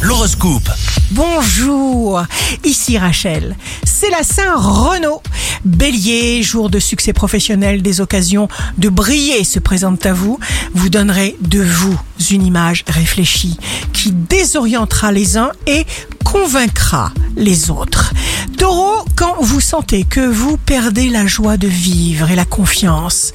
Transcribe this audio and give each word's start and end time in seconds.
L'horoscope. 0.00 0.70
Bonjour, 1.10 2.22
ici 2.64 2.96
Rachel. 2.96 3.54
C'est 3.84 4.08
la 4.08 4.22
Saint-Renaud. 4.22 5.20
Bélier, 5.64 6.42
jour 6.42 6.70
de 6.70 6.78
succès 6.78 7.12
professionnel, 7.12 7.82
des 7.82 8.00
occasions 8.00 8.48
de 8.78 8.88
briller 8.88 9.44
se 9.44 9.58
présentent 9.58 10.06
à 10.06 10.14
vous. 10.14 10.38
Vous 10.72 10.88
donnerez 10.88 11.36
de 11.42 11.60
vous 11.60 11.98
une 12.30 12.46
image 12.46 12.84
réfléchie 12.88 13.58
qui 13.92 14.12
désorientera 14.12 15.12
les 15.12 15.36
uns 15.36 15.50
et 15.66 15.84
convaincra 16.24 17.12
les 17.36 17.70
autres. 17.70 18.14
Taureau, 18.56 19.04
quand 19.16 19.36
vous 19.40 19.60
sentez 19.60 20.04
que 20.04 20.20
vous 20.20 20.56
perdez 20.56 21.10
la 21.10 21.26
joie 21.26 21.58
de 21.58 21.68
vivre 21.68 22.30
et 22.30 22.36
la 22.36 22.46
confiance, 22.46 23.32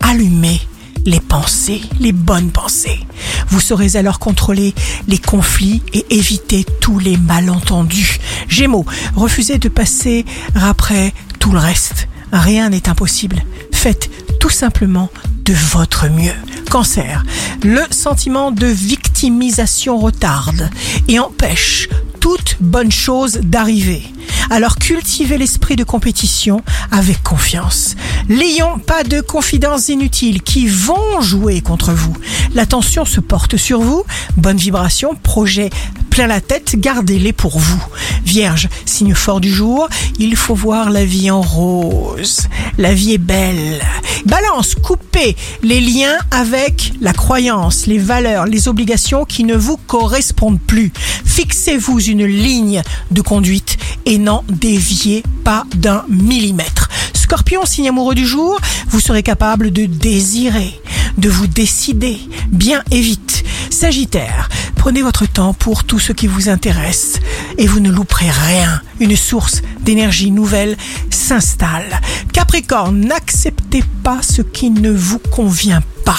allumez 0.00 0.60
les 1.06 1.20
pensées, 1.20 1.82
les 2.00 2.12
bonnes 2.12 2.50
pensées. 2.50 3.00
Vous 3.48 3.60
saurez 3.60 3.96
alors 3.96 4.18
contrôler 4.18 4.74
les 5.06 5.18
conflits 5.18 5.82
et 5.92 6.06
éviter 6.10 6.64
tous 6.80 6.98
les 6.98 7.16
malentendus. 7.16 8.18
Gémeaux, 8.48 8.86
refusez 9.16 9.58
de 9.58 9.68
passer 9.68 10.24
après 10.54 11.12
tout 11.38 11.52
le 11.52 11.58
reste. 11.58 12.08
Rien 12.32 12.70
n'est 12.70 12.88
impossible. 12.88 13.42
Faites 13.72 14.10
tout 14.40 14.50
simplement 14.50 15.10
de 15.44 15.54
votre 15.72 16.08
mieux. 16.08 16.34
Cancer, 16.70 17.24
le 17.62 17.80
sentiment 17.90 18.50
de 18.50 18.66
victimisation 18.66 19.98
retarde 19.98 20.70
et 21.08 21.18
empêche 21.18 21.88
toute 22.20 22.56
bonne 22.60 22.92
chose 22.92 23.40
d'arriver. 23.42 24.02
Alors 24.50 24.76
cultivez 24.76 25.38
l'esprit 25.38 25.76
de 25.76 25.84
compétition 25.84 26.62
avec 26.90 27.22
confiance. 27.22 27.94
Lion, 28.28 28.78
pas 28.78 29.04
de 29.04 29.20
confidences 29.20 29.88
inutiles 29.88 30.42
qui 30.42 30.66
vont 30.66 31.20
jouer 31.20 31.60
contre 31.60 31.92
vous. 31.92 32.14
L'attention 32.54 33.04
se 33.04 33.20
porte 33.20 33.56
sur 33.56 33.80
vous. 33.80 34.04
Bonne 34.36 34.56
vibration, 34.56 35.14
projet 35.14 35.70
plein 36.18 36.26
la 36.26 36.40
tête, 36.40 36.74
gardez-les 36.76 37.32
pour 37.32 37.60
vous. 37.60 37.84
Vierge, 38.24 38.68
signe 38.86 39.14
fort 39.14 39.40
du 39.40 39.52
jour, 39.52 39.88
il 40.18 40.34
faut 40.34 40.56
voir 40.56 40.90
la 40.90 41.04
vie 41.04 41.30
en 41.30 41.42
rose. 41.42 42.48
La 42.76 42.92
vie 42.92 43.14
est 43.14 43.18
belle. 43.18 43.80
Balance, 44.26 44.74
coupez 44.74 45.36
les 45.62 45.80
liens 45.80 46.16
avec 46.32 46.92
la 47.00 47.12
croyance, 47.12 47.86
les 47.86 47.98
valeurs, 47.98 48.46
les 48.46 48.66
obligations 48.66 49.24
qui 49.24 49.44
ne 49.44 49.54
vous 49.54 49.76
correspondent 49.76 50.60
plus. 50.60 50.92
Fixez-vous 51.24 52.00
une 52.00 52.26
ligne 52.26 52.82
de 53.12 53.20
conduite 53.20 53.76
et 54.08 54.16
n'en 54.16 54.42
déviez 54.48 55.22
pas 55.44 55.64
d'un 55.76 56.02
millimètre. 56.08 56.88
Scorpion, 57.12 57.66
signe 57.66 57.90
amoureux 57.90 58.14
du 58.14 58.26
jour, 58.26 58.58
vous 58.88 59.00
serez 59.00 59.22
capable 59.22 59.70
de 59.70 59.84
désirer, 59.84 60.80
de 61.18 61.28
vous 61.28 61.46
décider 61.46 62.18
bien 62.50 62.82
et 62.90 63.02
vite. 63.02 63.44
Sagittaire, 63.68 64.48
prenez 64.76 65.02
votre 65.02 65.26
temps 65.26 65.52
pour 65.52 65.84
tout 65.84 65.98
ce 65.98 66.12
qui 66.12 66.26
vous 66.26 66.48
intéresse 66.48 67.20
et 67.58 67.66
vous 67.66 67.80
ne 67.80 67.90
louperez 67.90 68.30
rien. 68.30 68.80
Une 68.98 69.14
source 69.14 69.60
d'énergie 69.82 70.30
nouvelle 70.30 70.78
s'installe. 71.10 72.00
Capricorne, 72.32 73.00
n'acceptez 73.00 73.84
pas 74.02 74.20
ce 74.22 74.40
qui 74.40 74.70
ne 74.70 74.90
vous 74.90 75.18
convient 75.18 75.82
pas. 76.06 76.18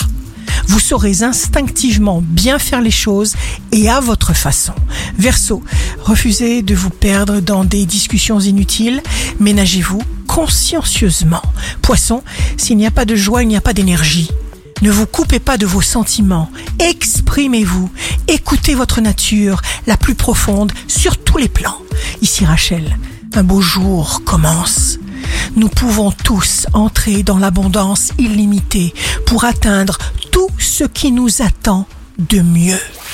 Vous 0.67 0.80
saurez 0.80 1.23
instinctivement 1.23 2.22
bien 2.23 2.60
faire 2.60 2.82
les 2.82 2.92
choses 2.92 3.34
et 3.72 3.90
à 3.90 4.00
votre 4.00 4.36
façon. 4.36 4.73
Verseau, 5.17 5.64
refusez 6.09 6.63
de 6.63 6.73
vous 6.73 6.89
perdre 6.89 7.39
dans 7.39 7.63
des 7.63 7.85
discussions 7.85 8.39
inutiles, 8.39 9.03
ménagez-vous 9.39 10.02
consciencieusement. 10.25 11.43
Poisson, 11.83 12.23
s'il 12.57 12.77
n'y 12.77 12.88
a 12.88 12.91
pas 12.91 13.05
de 13.05 13.15
joie, 13.15 13.43
il 13.43 13.47
n'y 13.47 13.55
a 13.55 13.61
pas 13.61 13.73
d'énergie. 13.73 14.31
Ne 14.81 14.89
vous 14.89 15.05
coupez 15.05 15.39
pas 15.39 15.59
de 15.59 15.67
vos 15.67 15.81
sentiments, 15.81 16.49
exprimez-vous, 16.80 17.91
écoutez 18.27 18.73
votre 18.73 19.02
nature 19.02 19.61
la 19.85 19.97
plus 19.97 20.15
profonde 20.15 20.71
sur 20.87 21.15
tous 21.15 21.37
les 21.37 21.47
plans. 21.47 21.77
Ici 22.23 22.43
Rachel, 22.43 22.97
un 23.35 23.43
beau 23.43 23.61
jour 23.61 24.23
commence. 24.25 24.97
Nous 25.55 25.69
pouvons 25.69 26.11
tous 26.11 26.65
entrer 26.73 27.21
dans 27.21 27.37
l'abondance 27.37 28.14
illimitée 28.17 28.95
pour 29.27 29.43
atteindre 29.43 29.99
tout 30.31 30.49
ce 30.58 30.86
qui 30.86 31.11
nous 31.11 31.43
attend 31.43 31.87
de 32.17 32.42
mieux. 32.42 32.80